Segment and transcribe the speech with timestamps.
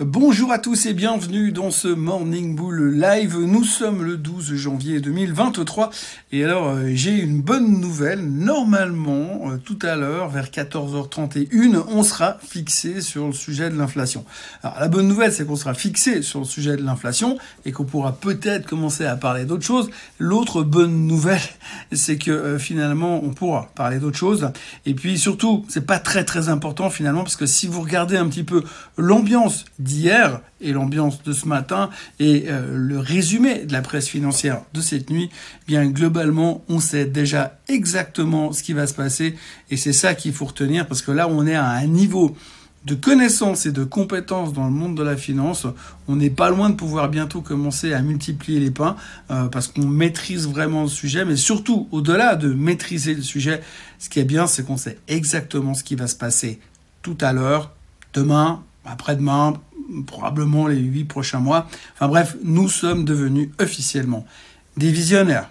[0.00, 3.38] Bonjour à tous et bienvenue dans ce Morning Bull Live.
[3.38, 5.90] Nous sommes le 12 janvier 2023
[6.32, 8.18] et alors euh, j'ai une bonne nouvelle.
[8.20, 14.24] Normalement, euh, tout à l'heure, vers 14h31, on sera fixé sur le sujet de l'inflation.
[14.64, 17.84] Alors la bonne nouvelle, c'est qu'on sera fixé sur le sujet de l'inflation et qu'on
[17.84, 19.90] pourra peut-être commencer à parler d'autres choses.
[20.18, 21.38] L'autre bonne nouvelle,
[21.92, 24.50] c'est que euh, finalement, on pourra parler d'autres choses.
[24.86, 28.26] Et puis surtout, c'est pas très très important finalement parce que si vous regardez un
[28.26, 28.64] petit peu
[28.98, 34.62] l'ambiance d'hier et l'ambiance de ce matin et euh, le résumé de la presse financière
[34.72, 39.36] de cette nuit, eh bien globalement, on sait déjà exactement ce qui va se passer
[39.70, 42.34] et c'est ça qu'il faut retenir parce que là, on est à un niveau
[42.84, 45.66] de connaissances et de compétences dans le monde de la finance,
[46.06, 48.96] on n'est pas loin de pouvoir bientôt commencer à multiplier les pains
[49.30, 53.62] euh, parce qu'on maîtrise vraiment le sujet, mais surtout au-delà de maîtriser le sujet,
[53.98, 56.58] ce qui est bien, c'est qu'on sait exactement ce qui va se passer
[57.02, 57.72] tout à l'heure,
[58.12, 59.54] demain, après-demain,
[60.06, 61.66] probablement les huit prochains mois.
[61.94, 64.26] Enfin bref, nous sommes devenus officiellement
[64.76, 65.48] des visionnaires.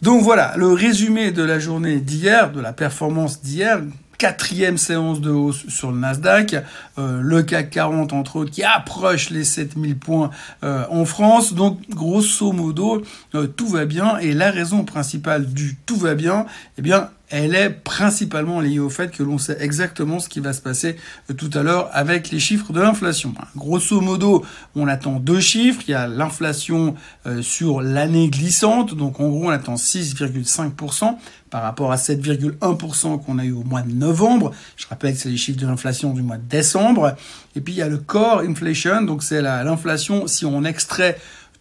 [0.00, 3.80] Donc voilà, le résumé de la journée d'hier, de la performance d'hier,
[4.16, 6.56] quatrième séance de hausse sur le Nasdaq,
[6.98, 10.30] euh, le CAC 40 entre autres qui approche les 7000 points
[10.64, 11.54] euh, en France.
[11.54, 13.02] Donc grosso modo,
[13.34, 16.46] euh, tout va bien et la raison principale du tout va bien,
[16.78, 20.52] eh bien elle est principalement liée au fait que l'on sait exactement ce qui va
[20.52, 20.96] se passer
[21.30, 23.34] euh, tout à l'heure avec les chiffres de l'inflation.
[23.56, 25.82] Grosso modo, on attend deux chiffres.
[25.86, 26.94] Il y a l'inflation
[27.26, 31.16] euh, sur l'année glissante, donc en gros on attend 6,5%
[31.50, 34.52] par rapport à 7,1% qu'on a eu au mois de novembre.
[34.76, 37.14] Je rappelle que c'est les chiffres de l'inflation du mois de décembre.
[37.56, 41.18] Et puis il y a le core inflation, donc c'est l'inflation si on extrait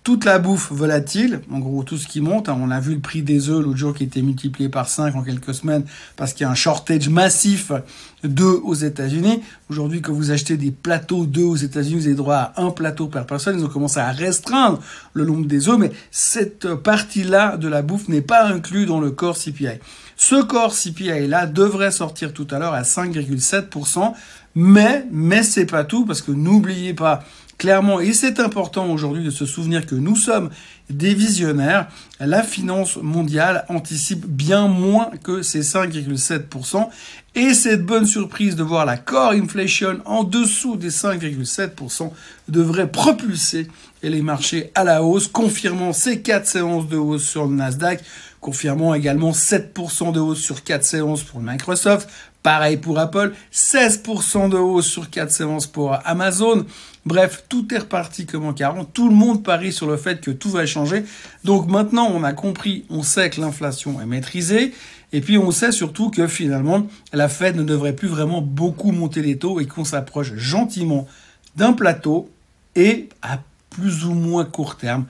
[0.08, 2.48] toute la bouffe volatile, en gros tout ce qui monte.
[2.48, 2.58] Hein.
[2.62, 5.22] On a vu le prix des œufs l'autre jour qui était multiplié par 5 en
[5.22, 5.84] quelques semaines
[6.16, 7.74] parce qu'il y a un shortage massif
[8.24, 9.42] d'œufs aux États-Unis.
[9.70, 13.08] Aujourd'hui, quand vous achetez des plateaux d'œufs aux États-Unis, vous avez droit à un plateau
[13.08, 13.60] par personne.
[13.60, 14.80] Ils ont commencé à restreindre
[15.12, 19.12] le nombre des œufs, mais cette partie-là de la bouffe n'est pas inclue dans le
[19.12, 19.82] corps CPI.
[20.16, 24.14] Ce corps CPI-là devrait sortir tout à l'heure à 5,7%,
[24.56, 27.26] mais, mais c'est pas tout parce que n'oubliez pas
[27.58, 30.52] Clairement, et c'est important aujourd'hui de se souvenir que nous sommes
[30.92, 31.88] des visionnaires,
[32.20, 36.88] la finance mondiale anticipe bien moins que ces 5,7%.
[37.34, 42.12] Et cette bonne surprise de voir la core inflation en dessous des 5,7%
[42.48, 43.68] devrait propulser
[44.04, 48.04] les marchés à la hausse, confirmant ces 4 séances de hausse sur le Nasdaq,
[48.40, 52.08] confirmant également 7% de hausse sur 4 séances pour Microsoft,
[52.48, 56.66] Pareil pour Apple, 16% de hausse sur 4 séances pour Amazon.
[57.06, 58.94] Bref, tout est reparti comme en 40.
[58.94, 61.04] Tout le monde parie sur le fait que tout va changer.
[61.44, 64.74] Donc maintenant, on a compris, on sait que l'inflation est maîtrisée.
[65.12, 69.22] Et puis on sait surtout que finalement, la Fed ne devrait plus vraiment beaucoup monter
[69.22, 71.06] les taux et qu'on s'approche gentiment
[71.58, 72.30] d'un plateau
[72.78, 73.40] et à
[73.72, 75.06] plus ou moins court terme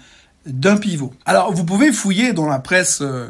[0.48, 1.14] d'un pivot.
[1.26, 3.28] Alors, vous pouvez fouiller dans la presse euh,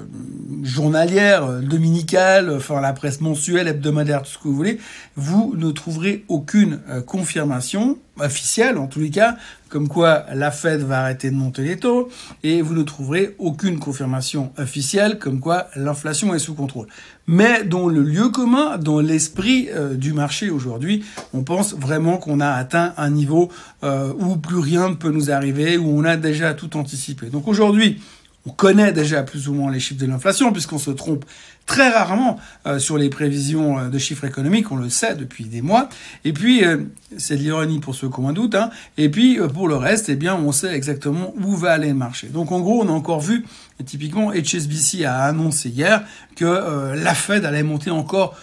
[0.64, 4.80] journalière, euh, dominicale, enfin la presse mensuelle, hebdomadaire, tout ce que vous voulez.
[5.16, 9.38] Vous ne trouverez aucune euh, confirmation officielle, en tous les cas,
[9.70, 12.10] comme quoi la Fed va arrêter de monter les taux,
[12.44, 16.88] et vous ne trouverez aucune confirmation officielle, comme quoi l'inflation est sous contrôle.
[17.28, 22.40] Mais dans le lieu commun, dans l'esprit euh, du marché aujourd'hui, on pense vraiment qu'on
[22.40, 23.52] a atteint un niveau
[23.84, 27.28] euh, où plus rien ne peut nous arriver, où on a déjà tout anticipé.
[27.28, 28.00] Donc aujourd'hui,
[28.48, 31.26] on connaît déjà plus ou moins les chiffres de l'inflation puisqu'on se trompe
[31.66, 35.62] très rarement euh, sur les prévisions euh, de chiffres économiques, on le sait depuis des
[35.62, 35.90] mois.
[36.24, 36.78] Et puis, euh,
[37.18, 38.56] c'est de l'ironie pour ceux qui ont un doute.
[38.56, 38.72] Hein.
[38.98, 42.28] Et puis, pour le reste, eh bien, on sait exactement où va aller le marché.
[42.28, 43.46] Donc, en gros, on a encore vu,
[43.82, 46.04] et typiquement, HSBC a annoncé hier
[46.36, 48.38] que la Fed allait monter encore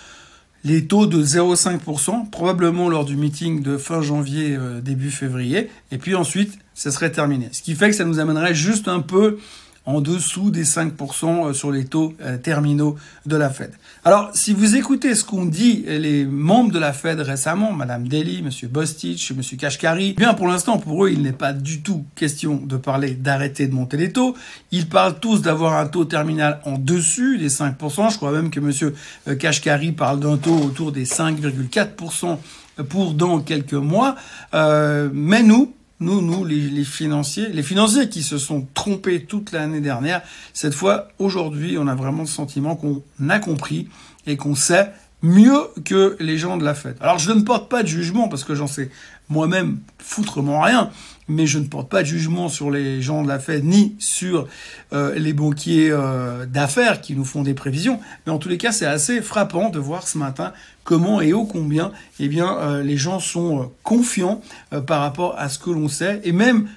[0.64, 5.70] les taux de 0,5%, probablement lors du meeting de fin janvier, début février.
[5.90, 7.48] Et puis ensuite, ça serait terminé.
[7.52, 9.38] Ce qui fait que ça nous amènerait juste un peu
[9.86, 12.96] en dessous des 5% euh, sur les taux euh, terminaux
[13.26, 13.72] de la Fed.
[14.04, 18.42] Alors, si vous écoutez ce qu'ont dit les membres de la Fed récemment, Madame Daly,
[18.42, 22.04] Monsieur Bostich, Monsieur Kashkari, eh bien pour l'instant pour eux, il n'est pas du tout
[22.14, 24.34] question de parler d'arrêter de monter les taux.
[24.72, 28.12] Ils parlent tous d'avoir un taux terminal en dessus des 5%.
[28.12, 28.94] Je crois même que Monsieur
[29.38, 32.38] Kashkari parle d'un taux autour des 5,4%
[32.82, 34.16] pour dans quelques mois.
[34.54, 39.80] Euh, mais nous, nous, nous, les, financiers, les financiers qui se sont trompés toute l'année
[39.80, 43.88] dernière, cette fois, aujourd'hui, on a vraiment le sentiment qu'on a compris
[44.26, 44.92] et qu'on sait
[45.24, 46.96] mieux que les gens de la Fed.
[47.00, 48.90] Alors je ne porte pas de jugement parce que j'en sais
[49.30, 50.90] moi-même foutrement rien,
[51.28, 54.46] mais je ne porte pas de jugement sur les gens de la Fed ni sur
[54.92, 58.00] euh, les banquiers euh, d'affaires qui nous font des prévisions.
[58.26, 60.52] Mais en tous les cas, c'est assez frappant de voir ce matin
[60.84, 64.42] comment et ô combien eh bien, euh, les gens sont confiants
[64.86, 66.20] par rapport à ce que l'on sait.
[66.24, 66.68] Et même,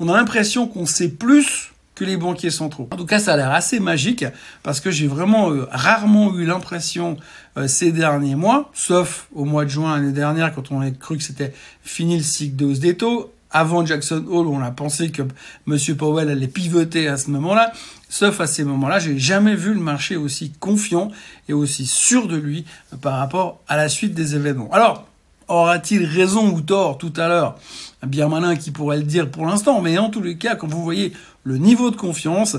[0.00, 2.88] on a l'impression qu'on sait plus que les banquiers centraux.
[2.90, 4.24] En tout cas, ça a l'air assez magique
[4.62, 7.16] parce que j'ai vraiment rarement eu l'impression
[7.66, 11.22] ces derniers mois, sauf au mois de juin l'année dernière quand on a cru que
[11.22, 11.52] c'était
[11.82, 15.22] fini le cycle de hausse des taux, avant Jackson Hole, on a pensé que
[15.68, 15.96] M.
[15.96, 17.72] Powell allait pivoter à ce moment-là.
[18.08, 21.10] Sauf à ces moments-là, j'ai jamais vu le marché aussi confiant
[21.48, 22.64] et aussi sûr de lui
[23.02, 24.72] par rapport à la suite des événements.
[24.72, 25.06] Alors,
[25.52, 27.56] aura-t-il raison ou tort tout à l'heure?
[28.06, 30.82] Bien malin qui pourrait le dire pour l'instant, mais en tous les cas, quand vous
[30.82, 31.12] voyez
[31.44, 32.56] le niveau de confiance,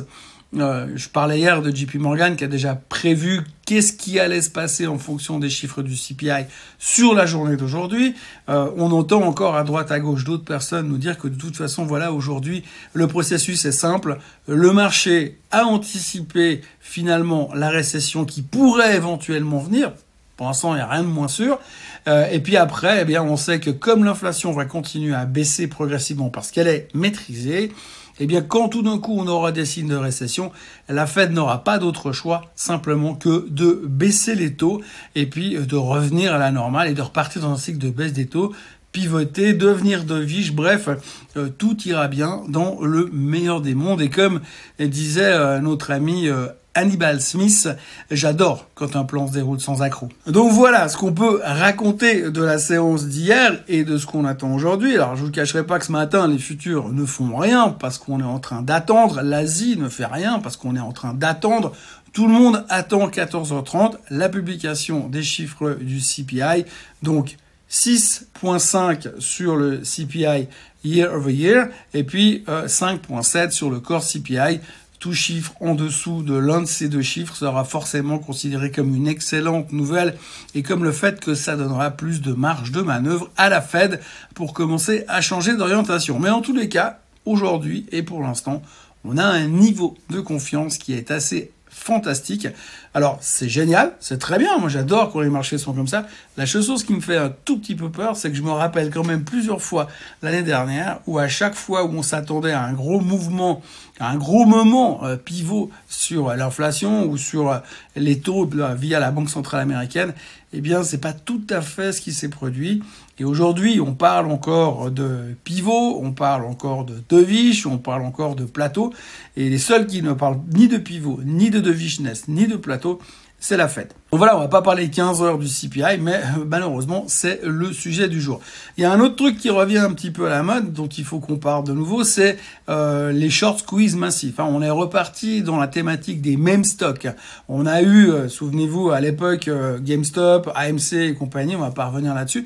[0.56, 4.52] euh, je parlais hier de JP Morgan qui a déjà prévu qu'est-ce qui allait se
[4.52, 6.46] passer en fonction des chiffres du CPI
[6.78, 8.14] sur la journée d'aujourd'hui.
[8.50, 11.58] Euh, on entend encore à droite à gauche d'autres personnes nous dire que de toute
[11.58, 12.64] façon, voilà, aujourd'hui,
[12.94, 14.20] le processus est simple.
[14.48, 19.92] Le marché a anticipé finalement la récession qui pourrait éventuellement venir.
[20.38, 21.60] Pour l'instant, il n'y a rien de moins sûr.
[22.08, 25.68] Euh, et puis après, eh bien, on sait que comme l'inflation va continuer à baisser
[25.68, 27.72] progressivement parce qu'elle est maîtrisée,
[28.20, 30.52] eh bien, quand tout d'un coup on aura des signes de récession,
[30.90, 34.82] la Fed n'aura pas d'autre choix simplement que de baisser les taux
[35.16, 38.14] et puis de revenir à la normale et de repartir dans un cycle de baisse
[38.14, 38.54] des taux
[38.92, 40.88] pivoter, devenir de viche, bref,
[41.36, 44.02] euh, tout ira bien dans le meilleur des mondes.
[44.02, 44.42] Et comme
[44.80, 46.30] disait euh, notre ami
[46.76, 47.70] Hannibal Smith.
[48.12, 50.10] J'adore quand un plan se déroule sans accroc.
[50.28, 54.54] Donc voilà ce qu'on peut raconter de la séance d'hier et de ce qu'on attend
[54.54, 54.96] aujourd'hui.
[54.96, 58.20] Alors je vous cacherai pas que ce matin les futurs ne font rien parce qu'on
[58.20, 59.22] est en train d'attendre.
[59.22, 61.74] L'Asie ne fait rien parce qu'on est en train d'attendre.
[62.14, 66.66] Tout le monde attend 14h30 la publication des chiffres du CPI.
[67.02, 67.38] Donc
[67.72, 70.48] 6.5 sur le CPI
[70.84, 74.60] year over year et puis 5.7 euh, sur le core CPI
[75.04, 79.10] tout chiffre en dessous de l'un de ces deux chiffres sera forcément considéré comme une
[79.10, 80.16] excellente nouvelle
[80.56, 84.00] et comme le fait que ça donnera plus de marge de manœuvre à la Fed
[84.34, 86.20] pour commencer à changer d'orientation.
[86.20, 88.62] Mais en tous les cas, aujourd'hui et pour l'instant,
[89.04, 92.48] on a un niveau de confiance qui est assez fantastique.
[92.94, 94.58] Alors, c'est génial, c'est très bien.
[94.60, 96.06] Moi, j'adore quand les marchés sont comme ça.
[96.38, 98.92] La chose qui me fait un tout petit peu peur, c'est que je me rappelle
[98.92, 99.88] quand même plusieurs fois
[100.22, 103.62] l'année dernière où à chaque fois où on s'attendait à un gros mouvement,
[104.00, 107.58] à un gros moment euh, pivot sur l'inflation ou sur euh,
[107.96, 110.14] les taux via la Banque centrale américaine,
[110.54, 112.84] eh bien, c'est pas tout à fait ce qui s'est produit.
[113.20, 118.36] Et aujourd'hui, on parle encore de pivot, on parle encore de deviche, on parle encore
[118.36, 118.92] de plateau.
[119.38, 123.00] Et les seuls qui ne parlent ni de pivot, ni de devicheness, ni de plateau,
[123.44, 123.94] c'est la fête.
[124.10, 127.74] Donc voilà, on va pas parler 15 heures du CPI, mais euh, malheureusement, c'est le
[127.74, 128.40] sujet du jour.
[128.78, 130.88] Il y a un autre truc qui revient un petit peu à la mode, dont
[130.88, 132.38] il faut qu'on parle de nouveau, c'est
[132.70, 134.40] euh, les short squeeze massifs.
[134.40, 134.48] Hein.
[134.50, 137.08] on est reparti dans la thématique des mêmes stocks.
[137.50, 139.50] On a eu, euh, souvenez-vous, à l'époque,
[139.82, 142.46] GameStop, AMC et compagnie, on va pas revenir là-dessus.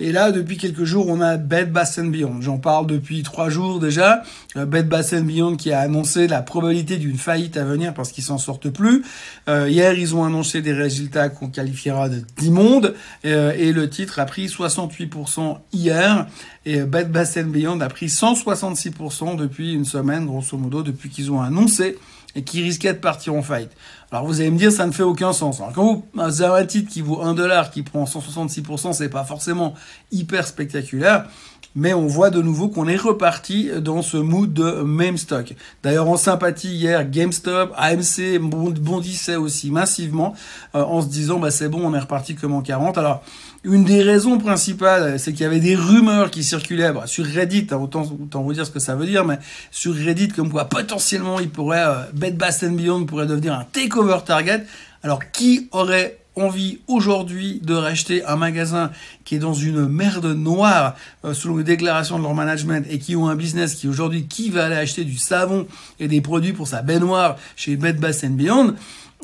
[0.00, 2.40] Et là, depuis quelques jours, on a Bed Bath Beyond.
[2.40, 4.22] J'en parle depuis trois jours déjà.
[4.54, 8.38] Bed Bath Beyond qui a annoncé la probabilité d'une faillite à venir parce qu'ils s'en
[8.38, 9.04] sortent plus.
[9.48, 12.94] hier, ils ont annoncé des résultats qu'on qualifiera d'immonde.
[13.24, 16.26] Euh, et le titre a pris 68% hier.
[16.64, 21.40] Et Bed Bath Beyond a pris 166% depuis une semaine, grosso modo, depuis qu'ils ont
[21.40, 21.96] annoncé
[22.34, 23.72] et qui risquaient de partir en faillite.
[24.10, 25.60] Alors vous allez me dire, ça ne fait aucun sens.
[25.60, 29.24] Alors quand vous avez un titre qui vaut 1 dollar, qui prend 166%, c'est pas
[29.24, 29.74] forcément
[30.10, 31.26] hyper spectaculaire
[31.74, 35.54] mais on voit de nouveau qu'on est reparti dans ce mood de même stock.
[35.82, 40.34] D'ailleurs, en sympathie hier, GameStop, AMC bondissait aussi massivement
[40.74, 42.98] euh, en se disant bah c'est bon, on est reparti comme en 40.
[42.98, 43.22] Alors,
[43.64, 47.66] une des raisons principales, c'est qu'il y avait des rumeurs qui circulaient bah, sur Reddit,
[47.70, 49.38] hein, autant, autant vous dire ce que ça veut dire, mais
[49.70, 54.18] sur Reddit, comme quoi potentiellement il pourrait, euh, Bed Bath Beyond pourrait devenir un takeover
[54.24, 54.64] target.
[55.02, 58.90] Alors, qui aurait envie aujourd'hui de racheter un magasin
[59.24, 63.16] qui est dans une merde noire euh, selon les déclarations de leur management et qui
[63.16, 65.66] ont un business qui aujourd'hui qui va aller acheter du savon
[66.00, 68.74] et des produits pour sa baignoire chez Bed Bath Beyond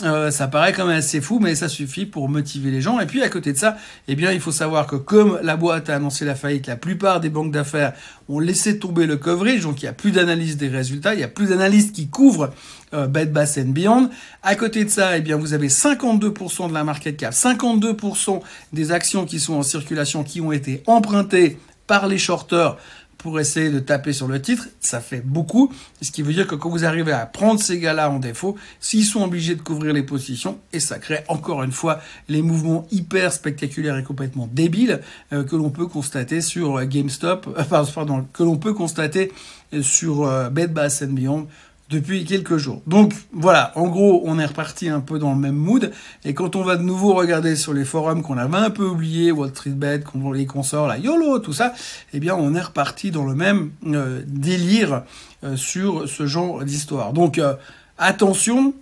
[0.03, 2.99] euh, ça paraît quand même assez fou, mais ça suffit pour motiver les gens.
[2.99, 3.77] Et puis à côté de ça,
[4.09, 7.21] eh bien, il faut savoir que comme la boîte a annoncé la faillite, la plupart
[7.21, 7.93] des banques d'affaires
[8.29, 11.23] ont laissé tomber le coverage, donc il n'y a plus d'analyse des résultats, il n'y
[11.23, 12.51] a plus d'analystes qui couvrent
[12.93, 14.11] euh, Bed Bath Beyond.
[14.43, 18.41] À côté de ça, eh bien, vous avez 52% de la market cap, 52%
[18.73, 22.79] des actions qui sont en circulation qui ont été empruntées par les shorteurs
[23.25, 25.73] pour essayer de taper sur le titre, ça fait beaucoup.
[26.03, 29.07] Ce qui veut dire que quand vous arrivez à prendre ces gars-là en défaut, s'ils
[29.07, 33.33] sont obligés de couvrir les positions, et ça crée encore une fois les mouvements hyper
[33.33, 35.01] spectaculaires et complètement débiles
[35.33, 39.33] euh, que l'on peut constater sur euh, GameStop, euh, pardon, que l'on peut constater
[39.81, 41.49] sur Bed Bath Beyond
[41.91, 42.83] depuis quelques jours.
[42.87, 45.93] Donc voilà, en gros, on est reparti un peu dans le même mood.
[46.25, 49.33] Et quand on va de nouveau regarder sur les forums qu'on avait un peu oublié,
[49.33, 51.75] Wall Street Bet, les consorts, la YOLO, tout ça,
[52.13, 55.03] eh bien on est reparti dans le même euh, délire
[55.45, 57.13] euh, sur ce genre d'histoire.
[57.13, 57.55] Donc euh,
[57.99, 58.75] attention,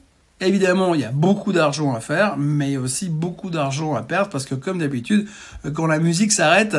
[0.44, 4.44] Évidemment, il y a beaucoup d'argent à faire, mais aussi beaucoup d'argent à perdre parce
[4.44, 5.28] que comme d'habitude,
[5.72, 6.76] quand la musique s'arrête,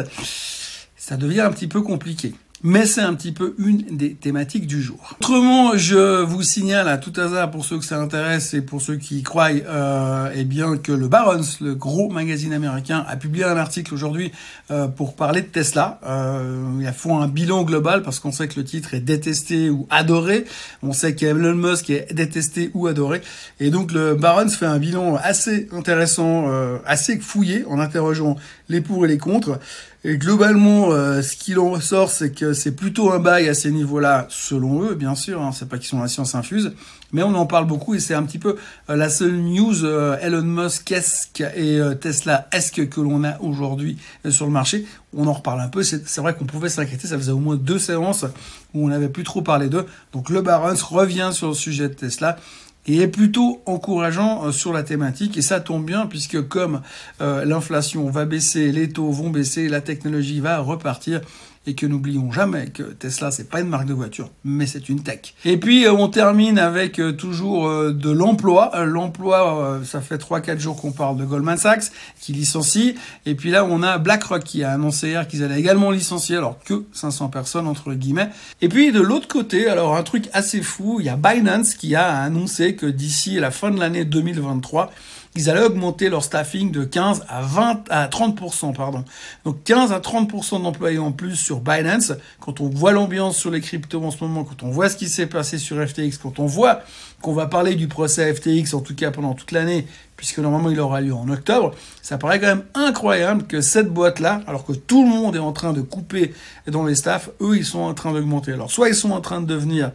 [0.97, 2.33] ça devient un petit peu compliqué
[2.63, 5.15] mais c'est un petit peu une des thématiques du jour.
[5.19, 8.95] Autrement, je vous signale à tout hasard pour ceux que ça intéresse et pour ceux
[8.95, 13.57] qui croient, euh, eh bien que le Barons, le gros magazine américain, a publié un
[13.57, 14.31] article aujourd'hui
[14.71, 15.99] euh, pour parler de Tesla.
[16.05, 19.85] Euh, ils font un bilan global parce qu'on sait que le titre est détesté ou
[19.89, 20.45] adoré.
[20.81, 23.21] On sait qu'Elon Musk est détesté ou adoré.
[23.59, 28.37] Et donc le Barons fait un bilan assez intéressant, euh, assez fouillé en interrogeant
[28.69, 29.59] les pour et les contre.
[30.05, 33.71] Et globalement, euh, ce qu'il en ressort, c'est que c'est plutôt un bail à ces
[33.71, 35.41] niveaux-là, selon eux, bien sûr.
[35.41, 36.73] Hein, c'est pas qu'ils sont la science infuse,
[37.13, 38.57] mais on en parle beaucoup et c'est un petit peu
[38.89, 43.97] euh, la seule news euh, Elon Musk-esque et Tesla-esque que l'on a aujourd'hui
[44.29, 44.85] sur le marché?
[45.15, 45.83] On en reparle un peu.
[45.83, 47.07] C'est vrai qu'on pouvait s'inquiéter.
[47.07, 48.25] Ça faisait au moins deux séances
[48.73, 49.85] où on n'avait plus trop parlé d'eux.
[50.11, 52.37] Donc le Barons revient sur le sujet de Tesla
[52.85, 55.37] et est plutôt encourageant euh, sur la thématique.
[55.37, 56.81] Et ça tombe bien puisque comme
[57.21, 61.21] euh, l'inflation va baisser, les taux vont baisser, la technologie va repartir,
[61.65, 65.01] et que n'oublions jamais que Tesla c'est pas une marque de voiture mais c'est une
[65.01, 65.33] tech.
[65.45, 68.71] Et puis euh, on termine avec euh, toujours euh, de l'emploi.
[68.85, 73.51] L'emploi ça fait 3 4 jours qu'on parle de Goldman Sachs qui licencie et puis
[73.51, 77.29] là on a BlackRock qui a annoncé hier qu'ils allaient également licencier alors que 500
[77.29, 78.29] personnes entre guillemets.
[78.61, 81.95] Et puis de l'autre côté, alors un truc assez fou, il y a Binance qui
[81.95, 84.91] a annoncé que d'ici la fin de l'année 2023
[85.35, 89.03] ils allaient augmenter leur staffing de 15 à 20 à 30%, pardon.
[89.45, 92.13] Donc 15 à 30% d'employés en plus sur Binance.
[92.39, 95.09] Quand on voit l'ambiance sur les cryptos en ce moment, quand on voit ce qui
[95.09, 96.81] s'est passé sur FTX, quand on voit
[97.21, 99.87] qu'on va parler du procès FTX en tout cas pendant toute l'année,
[100.17, 101.71] puisque normalement il aura lieu en octobre,
[102.01, 105.53] ça paraît quand même incroyable que cette boîte-là, alors que tout le monde est en
[105.53, 106.33] train de couper
[106.67, 108.53] dans les staffs, eux ils sont en train d'augmenter.
[108.53, 109.91] Alors soit ils sont en train de devenir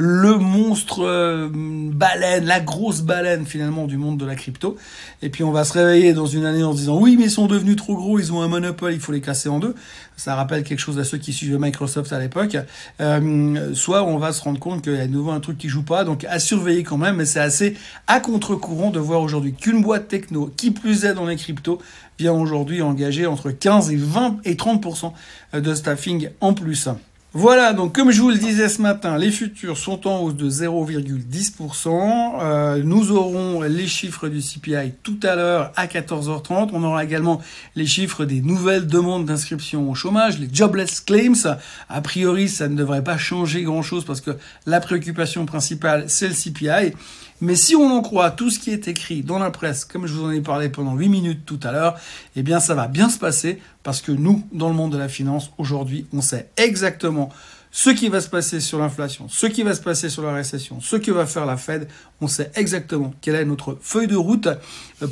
[0.00, 4.76] le monstre euh, baleine, la grosse baleine finalement du monde de la crypto.
[5.22, 7.30] Et puis on va se réveiller dans une année en se disant oui mais ils
[7.32, 9.74] sont devenus trop gros, ils ont un monopole, il faut les casser en deux.
[10.16, 12.56] Ça rappelle quelque chose à ceux qui suivaient Microsoft à l'époque.
[13.00, 15.68] Euh, soit on va se rendre compte qu'il y a de nouveau un truc qui
[15.68, 17.16] joue pas, donc à surveiller quand même.
[17.16, 17.76] Mais c'est assez
[18.06, 21.80] à contre-courant de voir aujourd'hui qu'une boîte techno, qui plus est dans les cryptos,
[22.20, 25.12] vient aujourd'hui engager entre 15 et 20 et 30%
[25.54, 26.88] de staffing en plus.
[27.34, 30.48] Voilà, donc comme je vous le disais ce matin, les futurs sont en hausse de
[30.48, 32.40] 0,10%.
[32.40, 36.70] Euh, nous aurons les chiffres du CPI tout à l'heure à 14h30.
[36.72, 37.42] On aura également
[37.76, 41.58] les chiffres des nouvelles demandes d'inscription au chômage, les jobless claims.
[41.90, 44.30] A priori, ça ne devrait pas changer grand-chose parce que
[44.64, 46.94] la préoccupation principale, c'est le CPI.
[47.40, 50.14] Mais si on en croit tout ce qui est écrit dans la presse, comme je
[50.14, 51.96] vous en ai parlé pendant 8 minutes tout à l'heure,
[52.34, 55.08] eh bien ça va bien se passer parce que nous, dans le monde de la
[55.08, 57.30] finance, aujourd'hui, on sait exactement
[57.70, 60.78] ce qui va se passer sur l'inflation, ce qui va se passer sur la récession,
[60.82, 61.88] ce que va faire la Fed,
[62.20, 64.46] on sait exactement quelle est notre feuille de route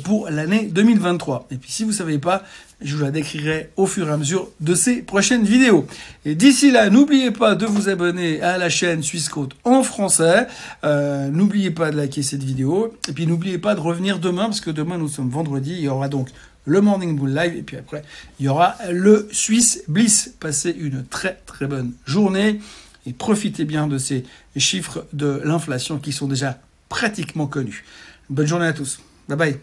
[0.03, 1.47] pour l'année 2023.
[1.49, 2.43] Et puis si vous ne savez pas,
[2.79, 5.87] je vous la décrirai au fur et à mesure de ces prochaines vidéos.
[6.23, 9.31] Et d'ici là, n'oubliez pas de vous abonner à la chaîne Suisse
[9.63, 10.45] en français.
[10.83, 12.93] Euh, n'oubliez pas de liker cette vidéo.
[13.09, 15.71] Et puis n'oubliez pas de revenir demain, parce que demain nous sommes vendredi.
[15.71, 16.29] Il y aura donc
[16.67, 18.03] le Morning Bull Live, et puis après,
[18.39, 20.33] il y aura le Swiss Bliss.
[20.39, 22.59] Passez une très très bonne journée
[23.07, 24.25] et profitez bien de ces
[24.57, 26.59] chiffres de l'inflation qui sont déjà
[26.89, 27.85] pratiquement connus.
[28.29, 28.99] Bonne journée à tous.
[29.29, 29.59] Bye bye.